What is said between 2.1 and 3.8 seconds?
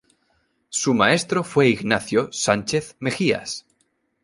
Sánchez Mejías.